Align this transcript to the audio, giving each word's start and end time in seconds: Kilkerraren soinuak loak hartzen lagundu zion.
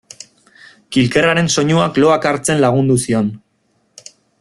Kilkerraren 0.95 1.51
soinuak 1.57 2.01
loak 2.05 2.27
hartzen 2.31 2.65
lagundu 2.67 2.99
zion. 3.07 3.33